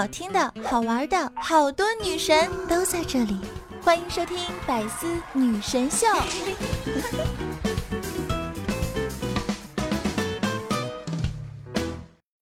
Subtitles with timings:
[0.00, 3.38] 好听的、好玩的，好多女神都在这里，
[3.82, 6.06] 欢迎收听《百思女神秀》。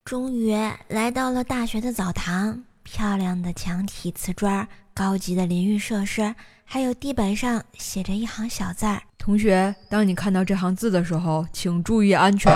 [0.06, 0.54] 终于
[0.86, 6.32] 来到了大学的澡堂，漂亮的墙体瓷砖，高级的淋浴设施，
[6.64, 12.52] 还有地板上写着一行小字儿：“同学，当你看到这行字的时候，请注意安全。”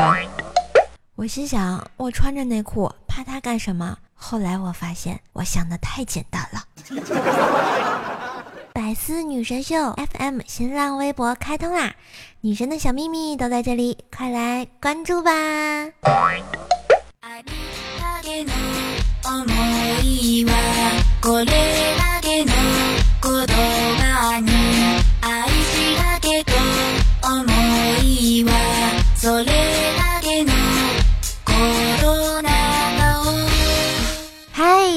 [1.16, 3.98] 我心想，我穿着内裤，怕他干什么？
[4.24, 6.62] 后来我发现，我想的太简单了。
[8.72, 11.92] 百思女神秀 FM 新浪微博开通啦，
[12.40, 15.32] 女神的小秘密都在这里，快来关注吧！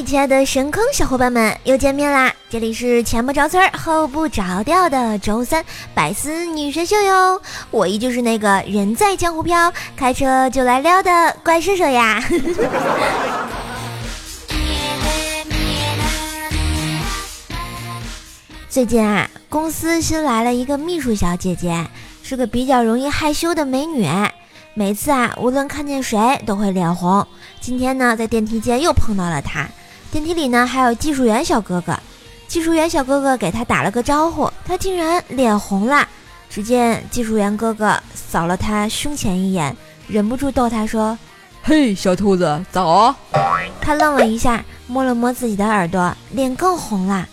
[0.03, 2.31] 亲爱的神坑小伙伴们，又见面啦！
[2.49, 12.23] 这里是前不着村后不着调的周三百思女神秀哟，我依旧是那个人在江湖飘，开车就来撩的怪兽兽呀！
[18.69, 21.87] 最近啊，公司新来了一个秘书小姐姐，
[22.21, 24.07] 是个比较容易害羞的美女。
[24.73, 27.25] 每次啊，无论看见谁都会脸红。
[27.61, 29.67] 今天呢，在电梯间又碰到了她。
[30.15, 31.93] 电梯里呢，还有技术员小哥哥。
[32.47, 36.07] 技术员小哥哥给他打了个招呼，他竟然脸红了。
[36.49, 39.75] 只见技术员哥哥扫了他胸前一眼，
[40.07, 41.19] 忍不住逗他说
[41.61, 43.13] ：“嘿，小兔子，早。”
[43.81, 47.27] 他愣了一下，摸了摸自己的耳朵，脸更红了。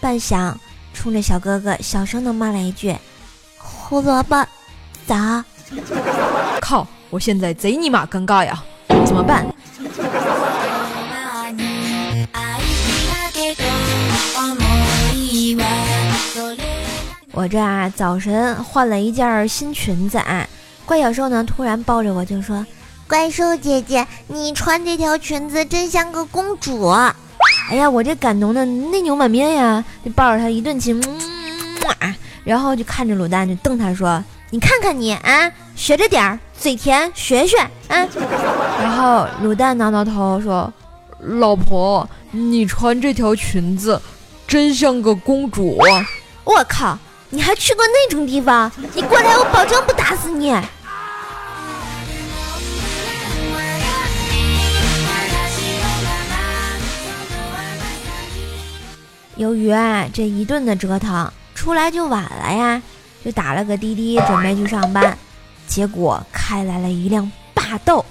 [0.00, 0.54] 半晌，
[0.94, 2.96] 冲着小哥哥小声的骂了一句
[3.60, 4.42] ：“胡萝卜，
[5.06, 5.44] 早。”
[6.62, 6.86] 靠！
[7.10, 8.64] 我现在贼尼玛尴尬呀，
[9.04, 9.44] 怎么办？
[17.32, 20.46] 我这啊，早晨换了一件新裙子啊。
[20.84, 22.66] 怪小兽呢，突然抱着我就说
[23.08, 26.88] ：“怪兽姐姐，你穿这条裙子真像个公主。
[27.70, 31.02] ”哎呀，我这感动的内牛满面呀，就抱着他一顿亲，
[32.44, 34.22] 然后就看着卤蛋就瞪他说。
[34.50, 37.56] 你看看你啊，学着点儿，嘴甜，学学
[37.88, 38.06] 啊。
[38.78, 40.70] 然后卤蛋挠挠头说
[41.18, 43.98] ：“老婆，你穿这条裙子
[44.46, 45.78] 真像个公主。”
[46.44, 46.98] 我靠，
[47.34, 48.70] 你还去过那种地方？
[48.94, 50.54] 你过来，我保证不打死你。
[59.36, 62.82] 由于啊这一顿的折腾，出来就晚了呀。
[63.24, 65.16] 就打了个滴滴，准备去上班，
[65.66, 68.04] 结果开来了一辆霸道。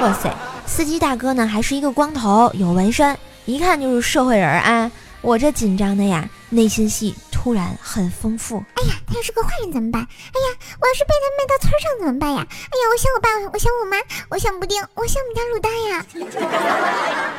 [0.00, 0.32] 哇塞，
[0.64, 4.90] 司机大哥呢还是一个光头，有纹身，一看就是社会人啊！
[5.20, 8.58] 我这紧张的呀，内心戏突然很丰富。
[8.74, 10.02] 哎呀，他要是个坏人怎么办？
[10.02, 12.44] 哎呀，我要是被他卖到村上怎么办呀？
[12.50, 13.96] 哎呀，我想我爸，我想我妈，
[14.28, 16.04] 我想布丁，我想我们家卤蛋呀。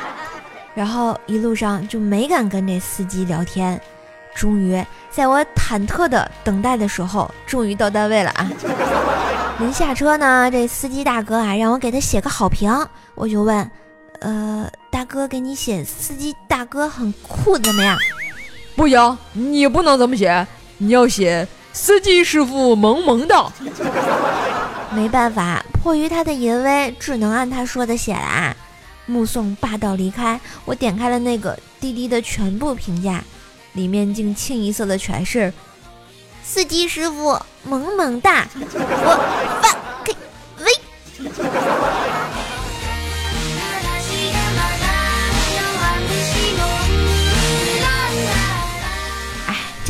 [0.74, 3.78] 然后一路上就没敢跟这司机聊天。
[4.34, 8.50] 终于，在我忐忑的等待的时候，终于到单位了啊！
[9.60, 12.72] 临下车呢，这司机大哥啊，让我给他写个好评，
[13.14, 13.70] 我就问，
[14.20, 17.98] 呃，大哥给你写司机大哥很酷怎么样？
[18.80, 20.46] 不行，你不能这么写，
[20.78, 23.52] 你要写司机师傅萌萌的。
[24.96, 28.56] 没办法，迫于他的淫威，只能按他说的写了。
[29.04, 33.22] 目送霸道离开，我点开了那个滴滴的全部评价。
[33.74, 35.52] 里面竟清一色的全是
[36.42, 39.59] 司机师傅萌萌哒，我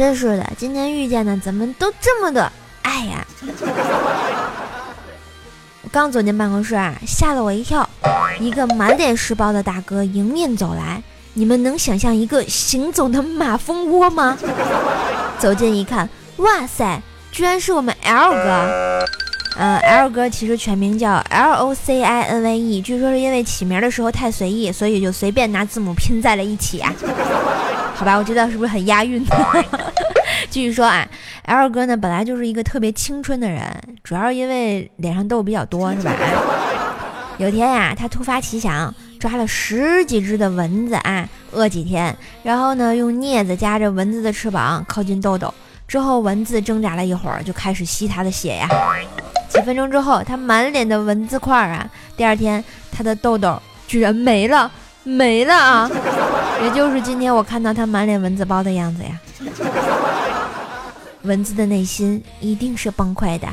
[0.01, 2.51] 真是的，今天遇见的怎么都这么的
[2.81, 3.23] 爱呀！
[5.85, 7.87] 我刚走进办公室啊，吓了我一跳，
[8.39, 11.03] 一个满脸是包的大哥迎面走来。
[11.35, 14.39] 你们能想象一个行走的马蜂窝吗？
[15.39, 16.09] 走近一看，
[16.39, 19.05] 哇塞，居然是我们 L 哥。
[19.63, 26.91] 嗯，L 哥其实全名叫 L O C I N V E，据说是因为起名的时候太随意，所以就随便拿字母拼在了一起啊。
[27.95, 29.23] 好吧，我知道是不是很押韵？
[30.49, 31.07] 继续说啊
[31.45, 33.63] ，L 哥呢本来就是一个特别青春的人，
[34.03, 36.11] 主要是因为脸上痘比较多，是吧？
[37.37, 45.53] 有天呀，他突发奇想，抓了十几只的蚊子啊，饿几天，然后呢，用镊子夹着蚊子的翅膀靠近痘痘，
[45.87, 48.67] 之后蚊子挣扎了一会儿，就开始吸他的血呀。
[49.51, 51.87] 几分钟之后，他满脸的文字块啊，
[52.17, 54.71] 第二天他的痘痘居然没了，
[55.03, 55.91] 没了啊！
[56.63, 59.19] 也就是今天我看到他满脸蚊子包的样子呀。
[61.23, 63.47] 蚊子的内心一定是崩溃的。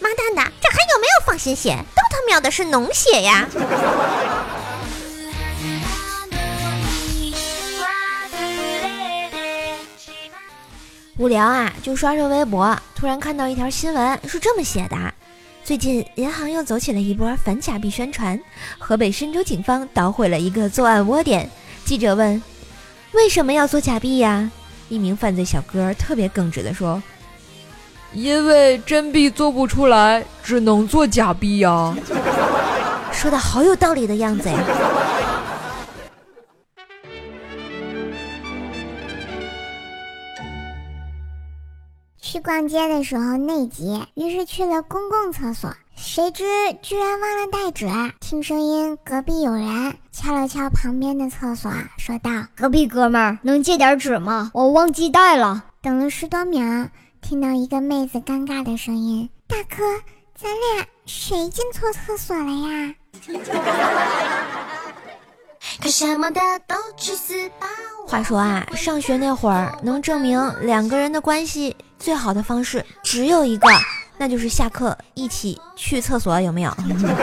[0.00, 1.76] 妈蛋的，这还有没有放心血？
[1.94, 3.46] 都他喵的是脓血呀！
[11.16, 14.96] 无聊啊，就刷刷微博，突然看到一条新闻，是这么写的：
[15.62, 18.38] 最近银行又走起了一波反假币宣传，
[18.78, 21.48] 河北深州警方捣毁了一个作案窝点。
[21.84, 22.42] 记者问：
[23.12, 24.50] 为什么要做假币呀？
[24.88, 27.00] 一名犯罪小哥特别耿直地说
[28.12, 31.96] ：“因为真币做不出来，只能做假币呀。
[33.12, 34.58] ”说的好有道理的样子呀。
[42.34, 46.42] 去逛街的时候内急，于是去了公共厕所，谁知
[46.82, 47.86] 居然忘了带纸。
[48.18, 54.50] 听声音，隔壁有人，敲了敲旁边的厕所，说道：“隔壁哥们儿，能借点纸吗？
[54.52, 56.88] 我忘记带了。”等了十多秒，
[57.22, 59.84] 听到一个妹子尴尬的声音：“大哥，
[60.36, 62.94] 咱俩谁进错厕所了呀？”
[65.80, 67.66] 可什么的都去死吧
[68.06, 71.74] 话说啊，上学那会儿，能证明两个人的关系
[72.04, 73.66] 最好的方式只有一个，
[74.18, 76.70] 那就是下课一起去厕所，有没有？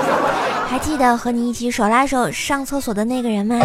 [0.65, 3.59] 还记得和你一起手拉手上厕所的那个人吗？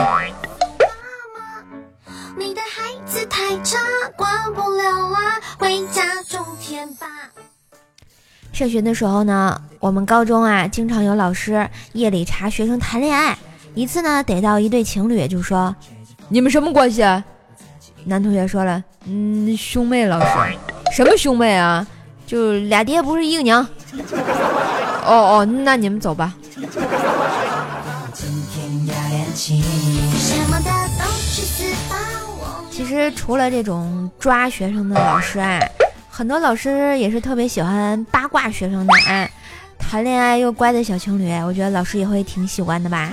[8.53, 13.39] 上学的时候呢，我们高中啊，经常有老师夜里查学生谈恋爱。
[13.75, 15.75] 一次呢，逮到一对情侣，就说。
[16.29, 17.03] 你们什么关系？
[17.03, 17.25] 啊？
[18.05, 20.27] 男同学说了，嗯，兄妹老师，
[20.97, 21.87] 什么兄妹啊？
[22.27, 23.61] 就俩爹不是一个娘。
[25.05, 26.33] 哦哦，那你们走吧。
[32.71, 35.61] 其实除了这种抓学生的老师啊，
[36.09, 39.29] 很多老师也是特别喜欢八卦学生的啊。
[39.79, 43.13] 谈恋爱又乖的小情侣，我觉得老师也会挺喜欢的吧。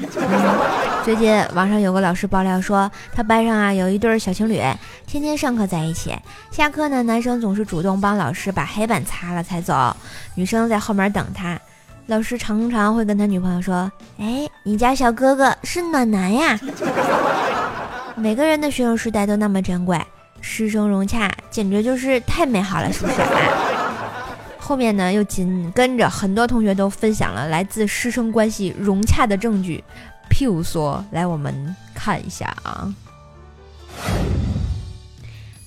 [1.03, 4.61] 最近网上有个老师爆料说，他班上啊有一对小情侣，
[5.05, 6.15] 天天上课在一起，
[6.49, 9.93] 下课呢男生总是主动帮老师把黑板擦了才走，
[10.33, 11.59] 女生在后面等他。
[12.05, 16.57] 老师常常会跟他女朋友说：“哎，你家小哥哥是暖男呀。
[18.15, 19.99] ”每个人的学生时代都那么珍贵，
[20.39, 23.27] 师生融洽简直就是太美好了，是不是啊？
[24.57, 29.83] 后面呢又紧跟着很多同学都分享了来自师生关系融洽的证据。
[30.33, 32.91] 譬如说，来我们看一下啊。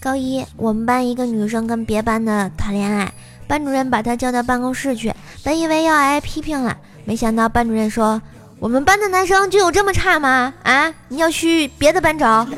[0.01, 3.13] 高一，我们班一个女生跟别班的谈恋爱，
[3.47, 5.15] 班主任把她叫到办公室去，
[5.45, 8.21] 本以为要挨批评了，没想到班主任说
[8.59, 10.53] ：“我们班的男生就有这么差吗？
[10.65, 12.45] 啊，你要去别的班找。”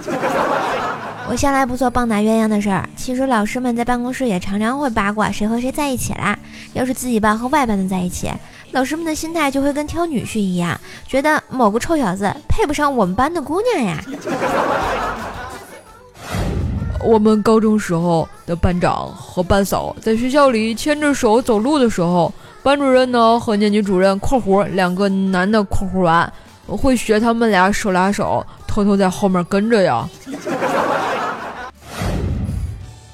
[1.28, 6.38] 我向来不做棒打鸳鸯的事儿，其实老师们在办公室也常常会八卦谁和谁在一起啦。
[6.72, 8.32] 要是自己班和外班的在一起。
[8.78, 14.00] 老师们的心态就会跟挑女婿一样，觉得某个臭小子配不上我们班的姑娘呀。
[17.00, 22.32] 我们高中时候的班长和班嫂在学校里牵着手走路的时候，
[22.62, 26.32] 班主任呢和年级主任（括弧两个男的括弧完）
[26.68, 30.08] 会学他们俩手拉手，偷偷在后面跟着呀。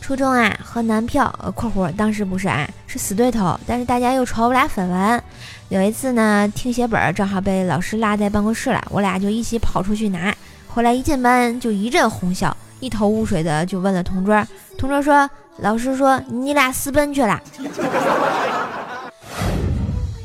[0.05, 5.23] 初中啊，和男票（括弧当时不是啊，是死对头），但是大家又传不来绯闻。
[5.71, 10.37] 有一次呢，听写本正好被老师落在办公室了，我俩就一起跑出去拿，
[10.69, 14.47] 回来一进班就一阵哄笑，一头雾水的就问了同桌，
[14.77, 17.41] 同桌说：“老师说你俩私奔去了。”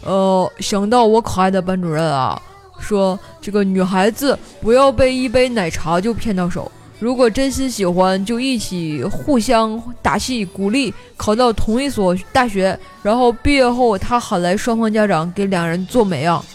[0.04, 2.38] 呃，想到我可爱的班主任啊，
[2.82, 6.70] 说这个女孩子不要被一杯奶茶就骗到手。
[7.00, 16.44] 如果真心喜欢，就一起互相打气鼓励，考到同一所大学，然后毕业后他喊来双方家长给两人做媒啊。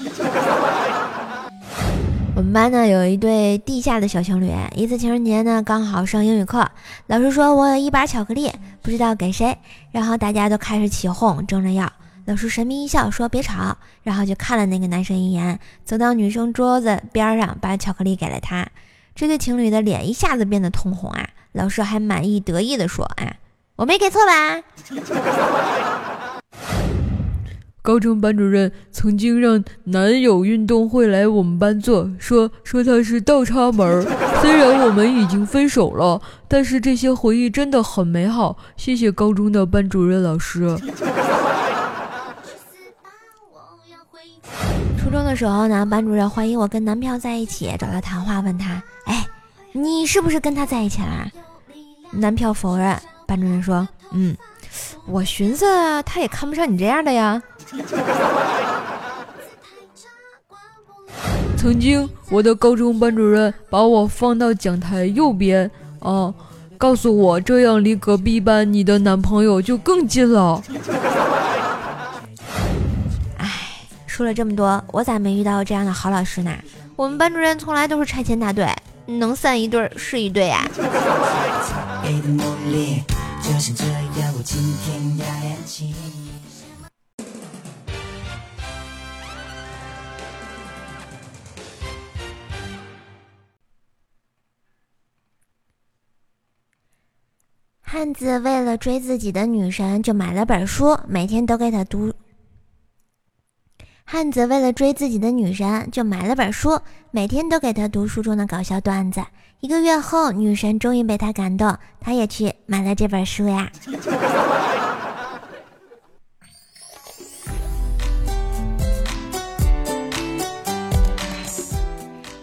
[2.37, 6.69] 我们班呢有一对地下的小情侣，一次情人节呢刚好上英语课，
[7.07, 8.51] 老师说我有一把巧克力，
[8.83, 9.57] 不知道给谁，
[9.93, 11.91] 然后大家都开始起哄争着要。
[12.27, 18.67] 老师神秘一笑说别吵，然后就看了那个男生一眼，走到女生桌子边上，把巧克力给了他。
[19.14, 21.28] 这对情侣的脸一下子变得通红啊！
[21.52, 23.37] 老师还满意得意地说：“啊，
[23.76, 24.61] 我没给错吧？”
[27.80, 34.02] 高中班主任曾经让男友运动会来我们班做，说说他是倒插门。
[34.40, 38.56] 虽然我们已经分手了，但是这些回忆真的很美好。
[38.76, 40.76] 谢谢高中的班主任老师。
[44.99, 48.83] 初中的时候呢，班主任怀疑我跟男票在一起，找他谈话，问他：“哎，
[49.76, 51.28] 你是不是跟他在一起了？”
[52.12, 52.97] 男票否认。
[53.26, 54.37] 班主任说：“嗯，
[55.07, 55.64] 我寻思
[56.02, 57.43] 他也看不上你这样的呀。
[61.57, 66.33] ”曾经，我的高中班主任把我放到讲台右边，啊，
[66.76, 70.62] 告诉我这样离隔壁班你的男朋友就更近了。
[73.38, 73.50] 哎，
[74.07, 76.52] 说了这么多，我咋没遇到这样的好老师呢？
[76.95, 78.69] 我们班主任从来都是拆迁大队，
[79.06, 80.68] 能散一对是一对呀。
[97.82, 102.12] 汉子为了追自己的女神，就买了本书，每天都给她读。
[104.06, 106.78] 汉子为了追自己的女神，就买了本书，
[107.11, 109.25] 每天都给她读书中的搞笑段子。
[109.61, 113.70] 一个月后，女神终于被他感动，他也去买了这本书呀。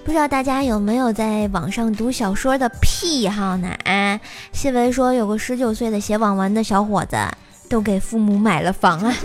[0.03, 3.69] 不知道大家有没有在网上读小说的癖好呢？
[3.85, 4.19] 啊，
[4.51, 7.15] 新闻说有个十九岁的写网文的小伙子
[7.71, 9.15] 都给父母买了房啊，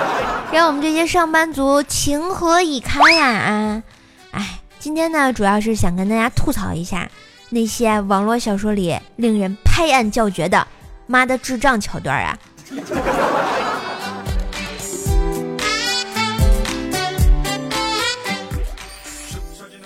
[0.50, 3.26] 让我们这些上班族情何以堪呀！
[3.26, 3.82] 啊，
[4.30, 7.06] 哎，今天呢，主要是想跟大家吐槽一下
[7.50, 10.66] 那些网络小说里令人拍案叫绝的
[11.06, 12.38] 妈的智障桥段啊。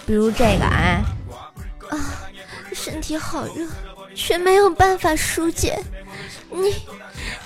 [0.07, 1.03] 比如这个啊
[1.91, 1.99] 啊，
[2.73, 3.67] 身体好热，
[4.15, 5.77] 却没有办法疏解。
[6.51, 6.73] 你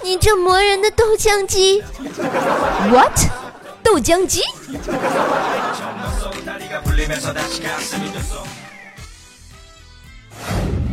[0.08, 1.82] 你这磨人的豆浆机
[2.90, 3.12] ，what？
[3.82, 4.40] 豆浆机？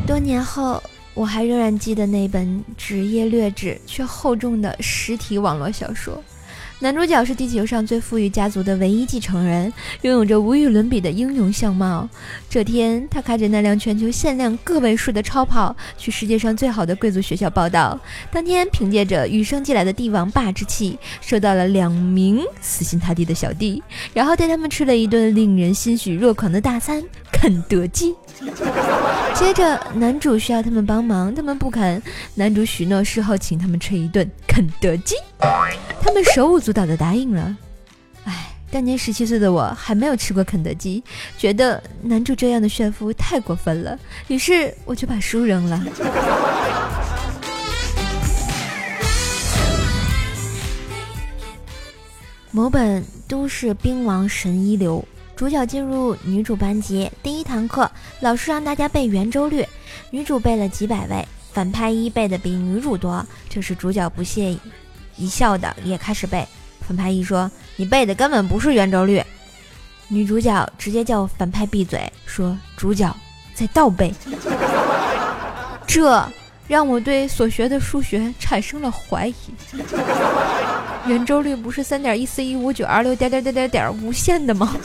[0.05, 6.21] 多年后，我还仍然记得那本纸页劣质却厚重的实体网络小说。
[6.85, 9.73] 男主角是地球上最富裕家族的唯一继承人，
[10.03, 12.07] 拥有着无与伦比的英勇相貌。
[12.47, 17.99] 这天，他开着那辆全球限量个位数的超跑去世界上最好的贵族学校报道。
[18.31, 23.81] 当天，凭借着与生俱来的帝王霸之气，收到了两名死心塌地的小弟，
[24.13, 28.13] 然后带他们吃了一顿令人欣喜若狂的大餐——肯德基。
[29.33, 32.01] 接着，男主需要他们帮忙，他们不肯。
[32.33, 35.15] 男主许诺事后请他们吃一顿肯德基，
[36.01, 37.55] 他们手舞足蹈的答应了。
[38.25, 41.03] 唉，当年十七岁的我还没有吃过肯德基，
[41.37, 45.81] 觉得男主这样的炫富太过分了，于是我就把书扔了。
[52.51, 55.03] 某本都市兵王神一流。
[55.35, 57.89] 主角进入女主班级，第一堂课，
[58.21, 59.67] 老师让大家背圆周率，
[60.09, 64.57] 女主背了几百位，反派一背的比女主多，这时主角不屑
[65.17, 66.47] 一笑的也开始背。
[66.87, 69.21] 反派一说：“你背的根本不是圆周率。”
[70.07, 73.13] 女主角直接叫反派闭嘴，说：“主角
[73.53, 74.13] 在倒背。
[75.85, 76.25] ”这
[76.67, 79.35] 让我对所学的数学产生了怀疑。
[81.07, 84.75] 圆周率不是三点一四一五九二六点点点点点无限的吗？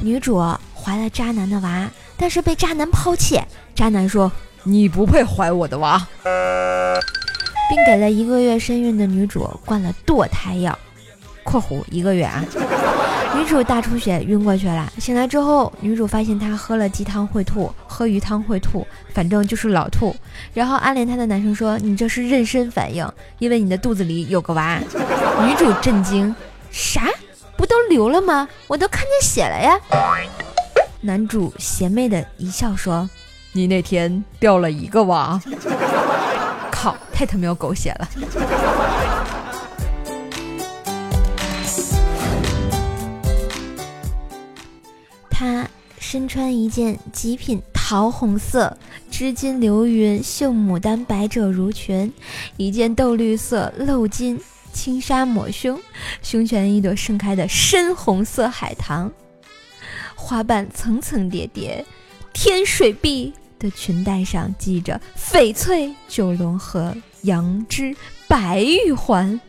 [0.00, 0.38] 女主
[0.74, 3.40] 怀了渣男的娃，但是被渣男抛弃。
[3.74, 4.32] 渣男说
[4.64, 6.04] ：“你不配怀我的娃。”
[7.70, 10.76] 并给了一个月身孕的女主灌了堕胎药
[11.52, 12.42] （括弧一个月啊）。
[13.36, 20.14] 女主大出血晕过去了，醒来之后，女主发现她喝了鸡汤会吐，喝鱼汤会吐，反正就是老吐。
[20.54, 23.06] 然后暗恋她的男生说：“你这是妊娠反应，
[23.38, 24.78] 因为你的肚子里有个娃。”
[25.46, 26.34] 女主震惊
[26.70, 27.06] ：“啥？
[27.56, 28.48] 不都流了吗？
[28.66, 29.78] 我都看见血了呀！”
[31.02, 33.08] 男主邪魅的一笑说
[33.52, 35.40] ：“你那天掉了一个娃。”
[36.70, 38.08] 靠，太他喵狗血了！
[45.42, 45.68] 她
[45.98, 48.78] 身穿一件极品桃红色
[49.10, 52.12] 织金流云绣牡丹百褶襦裙，
[52.56, 54.40] 一件豆绿色镂金
[54.72, 55.80] 轻纱抹胸，
[56.22, 59.10] 胸前一朵盛开的深红色海棠，
[60.14, 61.84] 花瓣层层叠叠，
[62.32, 67.96] 天水碧的裙带上系着翡翠九龙和羊脂
[68.28, 69.40] 白玉环，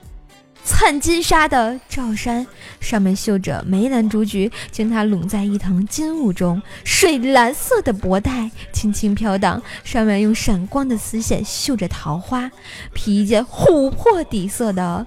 [0.65, 2.45] 灿金沙的罩衫，
[2.79, 6.61] 上面绣着梅兰竹菊，将它拢在一层金雾中。
[6.83, 12.49] 水蓝色的脖带轻轻飘荡，上面用闪光的丝线绣着桃花。
[12.93, 15.05] 披一件琥珀底色的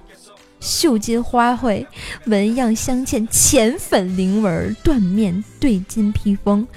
[0.59, 1.85] 绣金花卉，
[2.25, 6.67] 纹样镶嵌浅粉菱纹缎面对襟披风。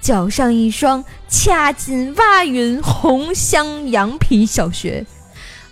[0.00, 5.06] 脚上一双掐金挖云红镶羊皮小靴，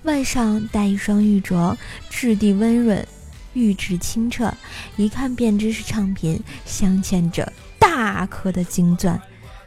[0.04, 1.76] 腕上戴一双玉镯，
[2.08, 3.06] 质地温润，
[3.52, 4.52] 玉质清澈，
[4.96, 9.20] 一看便知是唱品，镶嵌着大颗的金钻。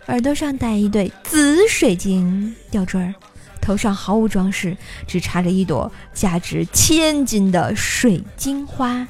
[0.07, 3.13] 耳朵上戴一对紫水晶吊坠儿，
[3.61, 4.75] 头上毫无装饰，
[5.07, 9.07] 只插着一朵价值千金的水晶花。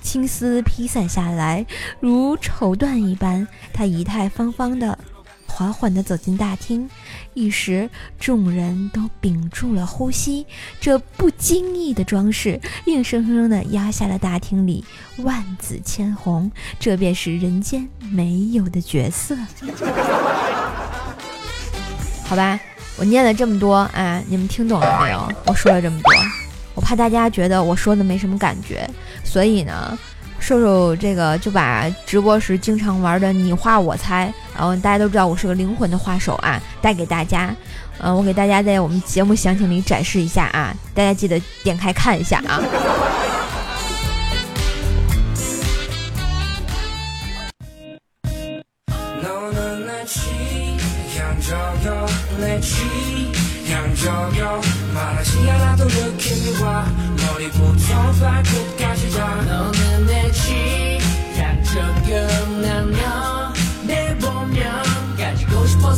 [0.00, 1.66] 青丝披散下来，
[2.00, 3.46] 如绸缎一般。
[3.72, 4.98] 他仪态方方的，
[5.46, 6.88] 缓缓地走进大厅，
[7.34, 10.46] 一时众人都屏住了呼吸。
[10.80, 14.84] 这不经意的装饰，硬生生地压下了大厅里
[15.18, 16.50] 万紫千红。
[16.78, 19.36] 这便是人间没有的角色。
[22.24, 22.58] 好吧，
[22.96, 25.32] 我念了这么多，啊，你们听懂了没有？
[25.46, 26.12] 我说了这么多。
[26.74, 28.88] 我怕大家觉得我说的没什么感觉，
[29.24, 29.98] 所以呢，
[30.40, 37.54] 瘦瘦这个就把直播时经常玩的你画我猜，然后大家都知道我是个灵魂的画手啊，带给大家。
[38.02, 42.60] 嗯，我给大家在我们节目详情里展示一下啊，大家记得点开看一下啊。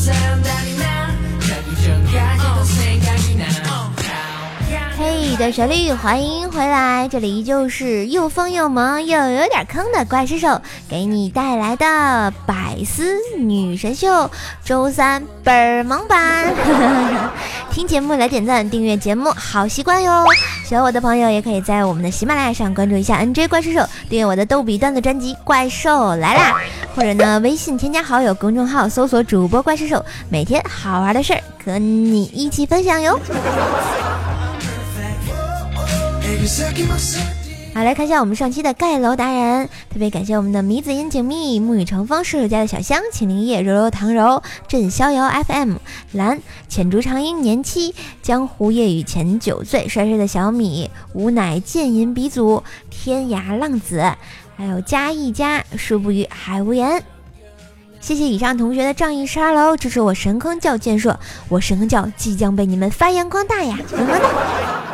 [0.08, 0.71] and that
[5.32, 10.60] 嘿，的旋律，欢迎回来，这里依旧是又疯又萌又有点坑的怪兽手
[10.90, 14.30] 给你带来的百思女神秀
[14.62, 16.52] 周三本儿萌版。
[17.72, 20.26] 听节目来点赞，订阅节目好习惯哟。
[20.66, 26.60] 喜欢我的朋友也可以在我们的喜马拉雅上关注一下 NJ 怪兽手，订阅我的逗比段子专辑《怪兽来啦》，
[26.94, 33.18] 或者呢微信添加好友公众号搜索主播怪兽手，每天好玩的事儿和你一起分享哟。
[37.74, 45.76] 好，来看一下我们上期的盖楼达人，特别感谢我们的米子音景蜜、沐雨成风、射手家的小香、秦灵叶、柔柔糖柔、镇逍遥 FM、
[46.12, 54.12] 蓝、浅竹长音、年七、江湖夜雨前酒醉、帅帅的小米、吾乃剑银鼻祖、天涯浪子，
[54.56, 57.02] 还有嘉一家、树不语、海无言。
[58.00, 61.18] 谢谢以上同学的仗义沙楼支持我神坑教建设，
[61.48, 63.78] 我神坑教即将被你们发扬光大呀！
[63.92, 64.91] 么么哒。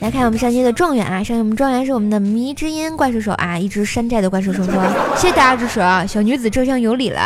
[0.00, 4.82] 来看我们上期的状元啊，上期我们状元是我们的迷之音怪兽手啊，一只山寨的怪兽手说：
[5.16, 7.22] 谢谢大家支持啊，小女子这厢有礼了，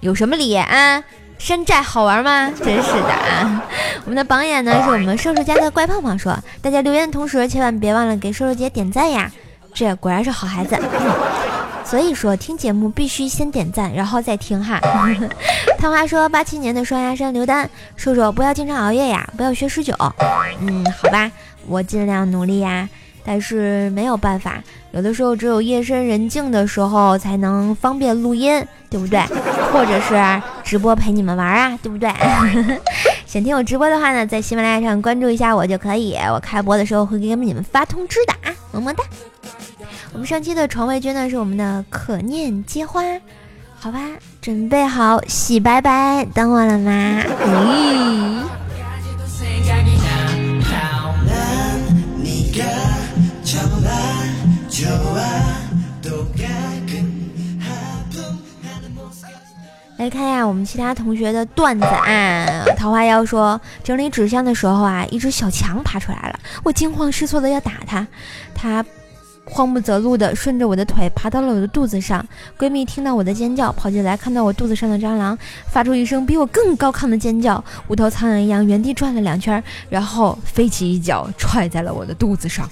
[0.00, 1.02] 有什么礼啊？
[1.38, 2.50] 山寨好玩吗？
[2.50, 3.64] 真是的啊！
[4.04, 9.30] 我们的榜眼呢是我们瘦瘦家的怪胖胖说，大家留言的同时千万别忘了给瘦瘦姐点赞呀，
[9.72, 10.78] 这果然是好孩子。
[11.90, 14.80] 所以说听节目必须先点赞，然后再听哈。
[15.76, 19.92] 探花说八七年的双鸭山刘丹，瘦瘦不要经常熬夜呀，不要学十九。
[20.60, 21.28] 嗯，好吧，
[21.66, 22.88] 我尽量努力呀。
[23.24, 29.20] 但是没有办法，有的时候只有夜深人静的时候才能方便录音，对不对？
[29.72, 32.08] 或者是直播陪你们玩啊，对不对？
[33.26, 39.04] 想听我直播的话呢，在喜马拉雅上关注一下我就可以，我开播的时候会给你们发通知的啊，么么哒。
[40.12, 43.02] 我们上期的床位君呢是我们的可念接花，
[43.78, 44.00] 好吧，
[44.40, 47.22] 准备好洗白白等我了吗？
[47.46, 48.40] 咦。
[60.00, 62.64] 来看一下我们其他同学的段子啊！
[62.74, 68.06] 桃花妖说，整理纸箱的时候啊，一只小强爬出来了，我惊慌失措的要打它，
[68.54, 68.82] 它
[69.44, 72.26] 慌不择路的顺着我的腿爬到了我的肚子上。
[72.58, 75.36] 闺蜜听到我的尖叫，跑进来看到我肚子上的蟑螂，
[75.70, 82.66] 发出一声比我更高亢的尖叫，无头苍蝇一样原地转了两圈，然后飞起一脚踹在了我的肚子上。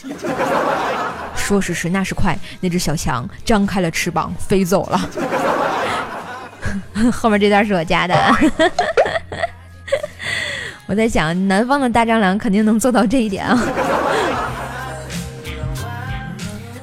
[1.37, 5.11] 说时迟，那时快，那只小强张开了翅膀飞走了。
[7.13, 8.15] 后面这段是我加的，
[10.87, 13.57] 我在想，南方的大蟑螂肯定能做到这一点啊。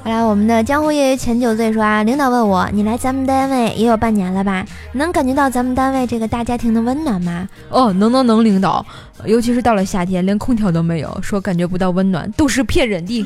[0.03, 4.63] 后来我们的江湖业余前九岁说啊，领导问我，你来咱们单位也有半年了吧？
[4.91, 7.49] 能感觉到咱们单位这个大家庭的温暖吗？
[7.69, 8.85] 哦，能能能，领导，
[9.25, 13.25] 尤其是到了夏天，连空调都没有，说感觉不到温暖，都是骗人的。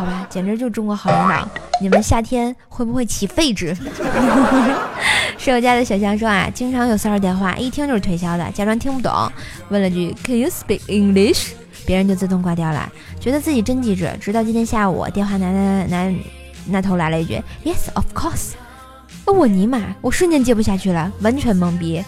[0.00, 1.46] 好吧，简直就中国好领导。
[1.78, 3.76] 你们夏天会不会起痱子？
[5.36, 9.12] 是我家的小香说啊，经常有骚扰电话，一听就是推销的，假装听不懂，
[9.68, 11.50] 问了句 Can you speak English？
[11.84, 14.10] 别人就自动挂掉了，觉得自己真机智。
[14.18, 16.14] 直到今天下午，电话那那那
[16.66, 18.52] 那头来了一句 Yes, of course。
[19.26, 22.02] 我尼玛，我瞬间接不下去了，完全懵逼。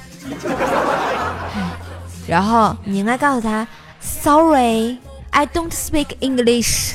[2.26, 3.68] 然后你应该告诉他
[4.00, 4.96] Sorry,
[5.32, 6.92] I don't speak English。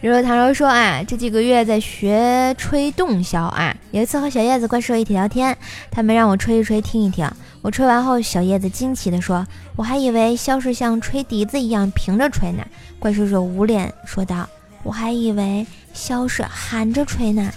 [0.00, 3.74] 柔柔糖柔说啊，这几个月在学吹洞箫啊。
[3.92, 5.56] 有一次和小叶子怪兽一起聊天，
[5.92, 7.30] 他们让我吹一吹听一听。
[7.62, 12.66] 我吹完后，小叶子惊奇地说：“我还以为箫是像吹笛子一样平着吹呢。”
[12.98, 14.48] 怪兽兽捂脸说道
[14.82, 17.52] ：“我还以为箫是含着吹呢。”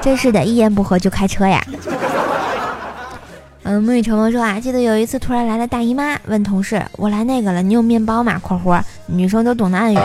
[0.00, 1.60] 真是的，一言不合就开车呀。
[3.68, 9.98] 嗯，沐雨橙风说啊，记得有一次突然来了大姨妈，问同事：“我来那个了，你有面包吗？”（括弧女生都懂得暗语。）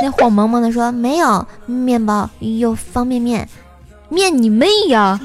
[0.00, 3.46] 那货萌萌的说：“没有面包，有方便面，
[4.08, 5.20] 面你妹呀！”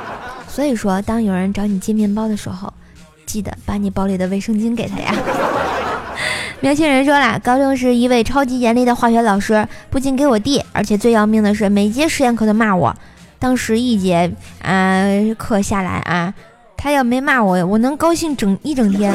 [0.46, 2.70] 所以说，当有人找你借面包的时候，
[3.24, 5.14] 记得把你包里的卫生巾给他呀。
[6.60, 12.94] 喵星人说了，高中时一位超级严厉的化学老师，不仅给我弟，而且最要命的是每节实验课都骂我。
[13.38, 15.06] 当时一节啊
[15.38, 16.34] 课下来啊，
[16.86, 19.12] 他要没骂我，我能高兴整一整天。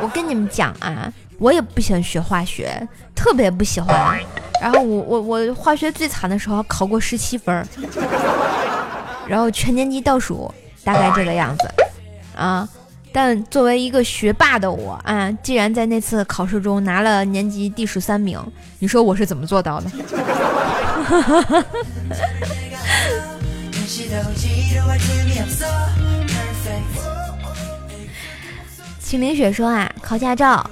[0.00, 1.12] 我跟你们讲啊。
[1.38, 2.70] 我也不喜欢学化学，
[3.16, 4.16] 特别不喜欢。
[4.62, 7.66] 然后我我我化学最惨的时候考过十七分，
[9.26, 10.52] 然后全年级倒数，
[10.84, 11.68] 大概这个样子
[12.36, 12.68] 啊。
[13.12, 18.40] 但作为一个学霸的我啊，既然在那次考试中拿了年级第十三名，
[18.78, 19.90] 你说我是怎么做到的？
[29.08, 30.68] 秦明雪说啊，考驾照。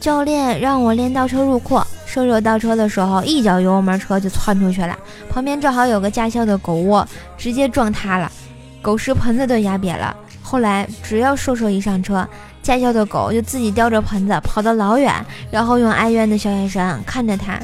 [0.00, 4.98] 教练让我练倒车入库，瘦瘦倒车的时候，一脚油门，车就窜出去了。
[5.28, 8.32] 旁边正好有个驾校的狗窝，直接撞塌了，
[8.80, 10.16] 狗食盆子都压瘪了。
[10.40, 12.26] 后来只要瘦瘦一上车，
[12.62, 15.14] 驾校的狗就自己叼着盆子跑到老远，
[15.50, 17.60] 然后用哀怨的小眼神看着他。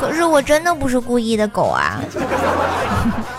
[0.00, 2.00] 可是我真的不是故意的，狗啊！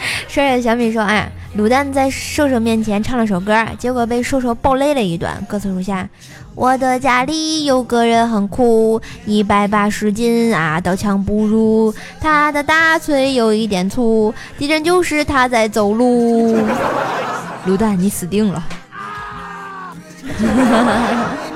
[0.28, 5.44] 帅帅小米说：“哎，卤蛋在瘦瘦面前唱了首歌，结果被瘦瘦暴雷了一段。
[5.48, 6.08] 歌词如下：
[6.56, 11.94] 我的家里有个人很酷，一百八十斤啊，刀枪不入。
[12.20, 16.58] 他的大腿有一点粗，地震就是他在走路。
[17.68, 18.64] 卤蛋，你死定了！”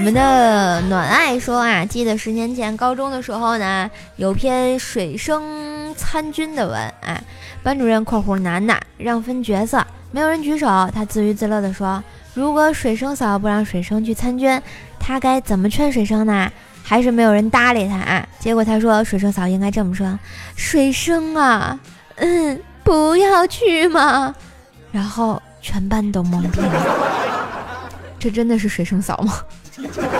[0.00, 7.22] 我们的暖爱说啊，记得十年前高中的时候呢，有篇水生参军的文啊，
[7.62, 14.58] 班主任（括弧男的）让分角色，没有人举手，他自娱自乐地说：“如果水生嫂不让水生去参军，
[14.98, 16.50] 他该怎么劝水生呢？”
[16.82, 18.26] 还是没有人搭理他啊。
[18.38, 20.18] 结果他说：“水生嫂应该这么说，
[20.56, 21.78] 水生啊，
[22.16, 24.34] 嗯，不要去嘛。”
[24.90, 26.86] 然后全班都懵逼了，
[28.18, 29.34] 这真的是水生嫂吗？
[29.80, 30.10] Mosquito.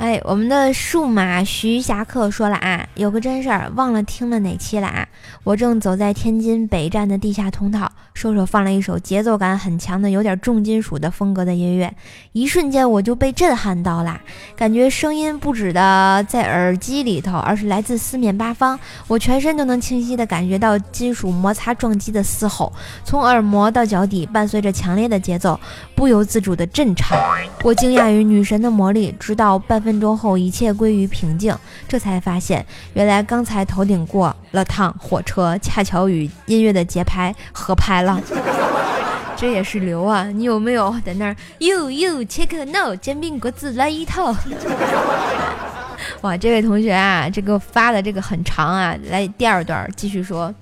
[0.00, 5.06] 哎，我们的数码徐霞客说了啊，有个真事儿，忘了听了哪期了啊？
[5.44, 11.94] 我正走在天津北站的地下通道，瘦瘦放了一首节奏感很强的、有点重金属的风格的音乐，
[12.32, 14.18] 一瞬间我就被震撼到了，
[14.56, 22.72] 感觉声音不止的在耳机里头，而是来自四面八方，我全身都能清晰的感觉到金属摩擦撞击的嘶吼，
[23.04, 25.60] 从耳膜到脚底，伴随着强烈的节奏，
[25.94, 27.18] 不由自主的震颤。
[27.62, 29.89] 我惊讶于女神的魔力，直到半分。
[29.90, 31.52] 分钟后，一切归于平静，
[31.88, 38.22] 这才发现，原来刚才头顶过了趟火车，恰巧与音乐的节拍合拍了。
[39.36, 40.26] 这也是流啊！
[40.26, 44.32] 你有没有在那儿？You you check no，煎饼果子来一套。
[46.22, 50.54] 哇，这位同学啊，这个发的这个很长啊，来第二段继续说，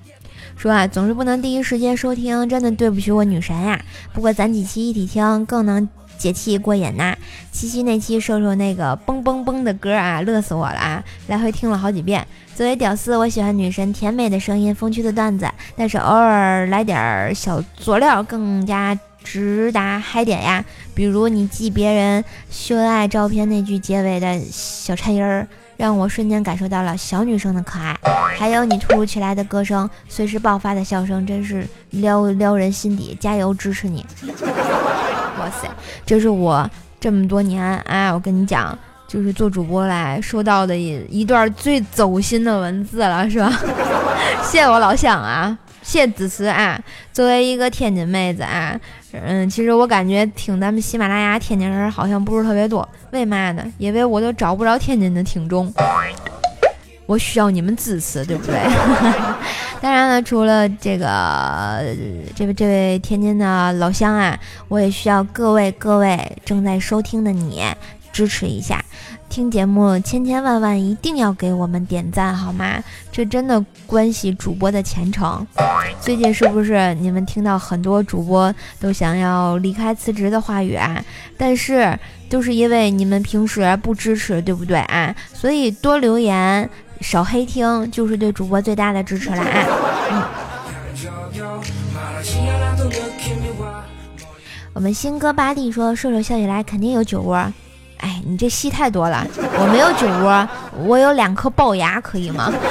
[0.57, 3.79] 说啊，总是不能第一时间收听，真的对不起我女神呀。
[4.15, 5.87] 不过咱几期一起听，更能。
[6.19, 7.17] 解气过瘾呐！
[7.53, 11.03] 七夕那期说说那个蹦蹦蹦的歌啊，乐死我了啊！
[11.29, 12.27] 来回听了好几遍。
[12.55, 20.65] 作为屌丝，我喜欢女神甜美的声音、风趣的段子，但是偶尔来点小佐料更加直达嗨点呀。
[20.93, 25.47] 比如你记别人秀恩爱照片那句结尾的小颤音儿，
[25.79, 27.97] 让我瞬间感受到了小女生的可爱。
[28.37, 33.17] 还有你突如其来的歌声，随时爆发的笑声，真是撩撩人心底。
[33.19, 34.05] 加油，支持你！
[35.41, 35.69] 哇塞，
[36.05, 36.69] 这是我
[37.01, 43.51] 这么多年啊，我跟你讲，就是做主播来收到的一一段最走心的文字了，是吧？
[44.43, 46.79] 谢 谢我老乡啊，谢谢支持啊！
[47.13, 48.79] 作为一个天津妹子啊，
[49.13, 53.65] 嗯，其实我感觉听咱们喜马拉雅天津人好像不是特别多，为嘛呢？
[53.79, 55.73] 因为我都找不着天津的听众。
[57.07, 58.55] 我需要你们支持，对不对？
[59.81, 61.83] 当然了，除了这个，
[62.37, 67.65] 这位这位天津的老乡啊，我也需要各位各位正在收听的你
[68.13, 68.85] 支持一下。
[69.29, 72.83] 听节目千千万万一定要给我们点赞好吗？
[73.13, 75.47] 这真的关系主播的前程。
[76.01, 81.05] 最近是不是你们听到很多主播都想要离开辞职的话语啊？
[81.37, 85.15] 但是都是因为你们平时不支持，对不对啊？
[85.33, 86.69] 所以多留言。
[87.01, 90.29] 少黑听就是对主播最大的支持了啊！
[94.73, 97.53] 我们新哥巴蒂说：“瘦瘦笑起来肯定有酒窝。”
[97.99, 99.27] 哎，你这戏太多了，
[99.59, 100.49] 我没有酒窝，
[100.87, 102.53] 我有两颗龅牙，可以吗？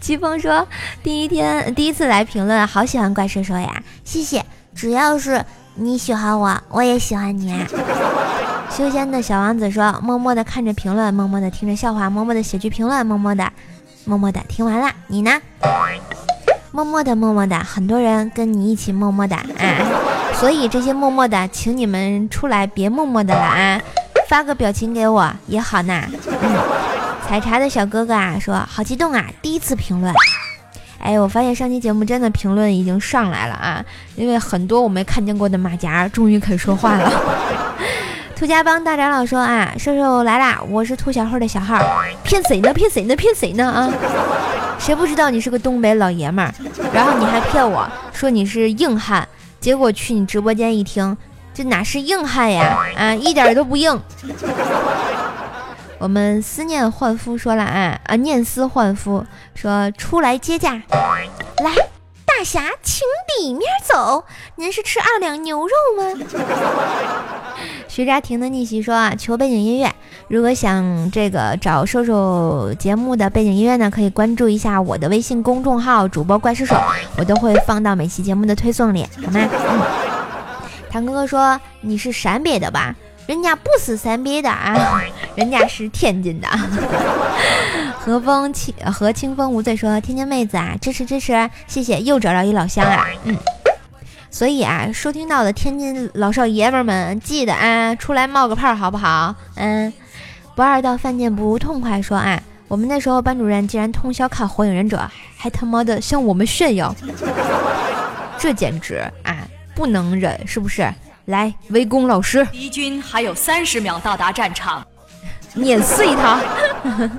[0.00, 0.66] 疾风说
[1.04, 4.44] ：“第一天第一次来评论，好喜欢怪兽兽呀，谢谢。
[4.74, 7.54] 只要是你喜欢我，我也喜欢你。”
[8.74, 13.52] 修仙的小王子说：“默默的看着评论，默默的听着笑话，默默的写句评论，默默的，
[14.04, 14.90] 默默的听完了。
[15.08, 15.30] 你呢？
[16.72, 19.44] 默默的，默默的，很多人跟你一起默默的啊。
[20.40, 23.78] 所以这些默默的，请你们出来别默默的了啊，
[24.26, 26.02] 发个表情给我也好呢。
[26.26, 26.56] 嗯，
[27.28, 30.14] 采茶的小哥哥啊，说好激动啊，第一次评论。
[30.98, 33.84] 哎，我发现上期节目真的评论已经上来了啊，
[34.16, 37.12] 因为很多我没看见过的马甲终于肯说话了。
[38.34, 40.58] ”兔家帮大长老说啊，瘦瘦来啦！
[40.70, 41.78] 我是兔小慧的小号，
[42.24, 42.72] 骗谁呢？
[42.72, 43.14] 骗谁呢？
[43.14, 43.70] 骗谁呢？
[43.70, 43.92] 啊！
[44.78, 46.54] 谁不知道你是个东北老爷们儿？
[46.90, 49.28] 然后你还骗我说你是硬汉，
[49.60, 51.16] 结果去你直播间一听，
[51.52, 52.78] 这哪是硬汉呀？
[52.96, 54.00] 啊，一点都不硬。
[55.98, 61.89] 我们思念换夫说了啊啊，念思换夫说出来接驾，来。
[62.40, 63.02] 大侠，请
[63.38, 64.24] 里面走。
[64.56, 66.26] 您是吃二两牛肉吗？
[67.86, 69.94] 徐家婷的逆袭说啊，求背景音乐。
[70.28, 76.74] 如果想这个找瘦瘦节目的背景音乐呢，可以关注一下我的微信公众号主播怪兽手，
[77.18, 79.40] 我都会放到每期节目的推送里，好吗？
[79.52, 79.82] 嗯。
[80.90, 82.96] 唐哥哥说你是陕北的吧？
[83.26, 85.02] 人家不是陕北的啊，
[85.34, 86.48] 人家是天津的。
[88.02, 93.36] 和风清和清风无罪说：“天津妹子啊，支持支持，谢谢，又找到一老乡啊，嗯，
[94.30, 99.34] 所以啊，收听到的天津老少爷们们，记得啊，出来冒个泡好不好？
[99.56, 99.92] 嗯，
[100.54, 106.94] 不二到饭店不痛快说啊，我们那时候班主任竟然通宵看火影忍者，还他妈的向我们炫耀，
[108.40, 110.90] 这简直啊，不能忍，是不是？
[111.26, 114.84] 来围攻老师，敌军还有三十秒到达战场。”
[115.54, 116.40] 碾碎他！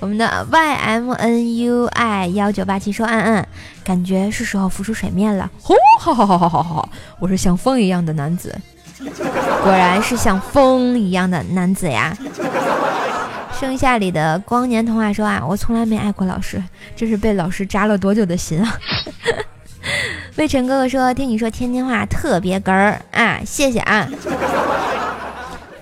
[0.00, 3.46] 我们的 Y M N U I 幺九八七说：“嗯嗯，
[3.84, 5.74] 感觉是时候浮出水面了。”吼！
[6.00, 8.54] 好好好好好好，我是像风一样的男子，
[9.62, 12.16] 果然是像风一样的男子呀！
[13.58, 16.62] 盛夏里的光年童话说啊，我从来没爱过老师，
[16.94, 18.78] 这是被老师扎了多久的心啊！
[20.36, 24.06] 魏晨哥哥说：“听你说天津话特别哏儿啊，谢谢啊！”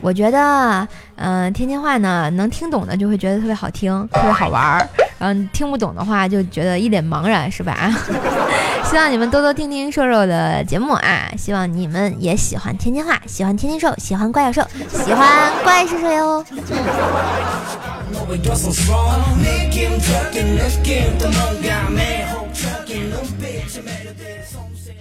[0.04, 0.86] 我觉得，
[1.16, 4.86] 嗯，天津话呢，能听懂的就会觉得特别好听，特别好玩儿；
[5.18, 7.90] 嗯，听不懂的话就觉得一脸茫然，是吧？
[8.84, 11.32] 希望你们多多听听瘦瘦的节目啊！
[11.38, 14.68] 希望你们也喜欢天津话，喜欢天津瘦，喜欢怪兽兽，
[15.04, 16.44] 喜欢怪兽兽哟。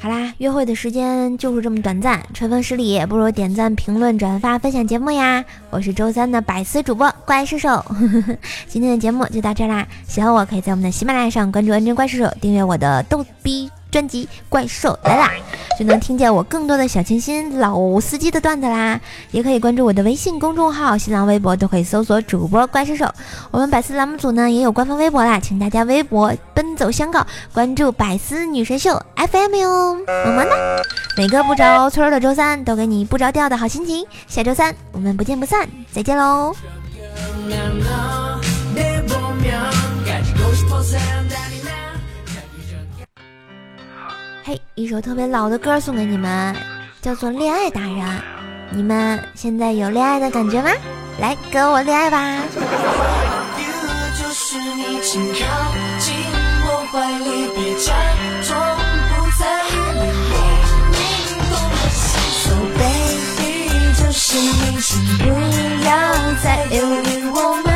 [0.04, 5.46] 好啦，约会的时间就是这么短暂，春风十里不如点赞、评论、转发、分享节目呀！
[5.70, 7.86] 我是周三的百思主播怪兽兽，
[8.68, 13.72] 今天的节目就到这啦，喜欢我可以在我们的喜马拉雅上关注“恩真怪兽兽”，订阅我的逗逼。
[13.94, 15.32] 专辑《怪兽来啦》，
[15.80, 19.00] 就能听见我更多的小清新、老司机的段子啦。
[19.30, 23.08] 也可以关注我的微信公众号、新浪微博，都可以搜索主播怪兽手。
[23.52, 30.52] 我们百思栏目组呢也有官方微博啦，请大家微博奔走相告，关注百思女神秀 FM 哟，么么哒！
[31.16, 34.04] 每个不着村的周三都给你不着调的好心情。
[34.28, 36.56] 下周三我们不见不散，再见喽！
[44.76, 46.56] 一首特别老的歌送给你们，
[47.00, 47.92] 叫做《恋爱达人》，
[48.72, 50.72] 你们现在有恋爱的感觉吗？
[51.20, 52.40] 来跟我恋爱吧。
[54.18, 55.38] 就是你，请靠
[56.00, 56.16] 近
[56.66, 57.94] 我怀里，别假
[58.48, 58.76] 装
[59.10, 59.72] 不在意。
[60.90, 60.98] 你
[61.52, 62.02] 懂得心
[62.42, 65.24] ，So baby，就是你，请不
[65.86, 65.94] 要
[66.42, 67.73] 再犹豫，我们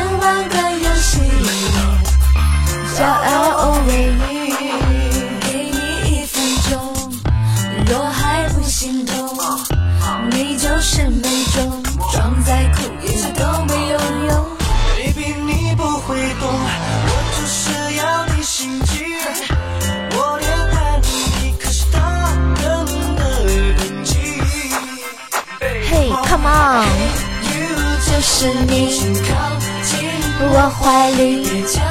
[28.40, 29.98] 是你，请靠近
[30.38, 31.82] 我怀里别假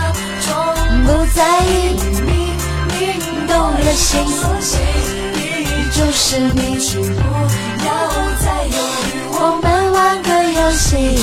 [0.46, 0.48] 装
[1.04, 2.00] 不在意。
[2.24, 2.56] 你
[2.96, 4.24] 明动了心，
[5.34, 5.42] 你
[5.92, 7.20] 就是你，请不
[7.86, 7.92] 要
[8.40, 11.20] 再犹豫，我们玩个游戏。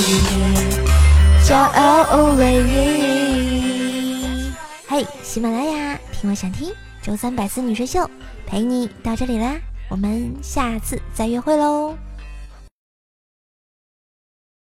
[1.43, 2.03] 骄傲
[2.35, 3.33] already。
[4.87, 8.07] 嘿，喜马拉雅，听我想听，周三百思女神秀
[8.45, 9.55] 陪你到这里啦，
[9.89, 11.97] 我们下次再约会喽。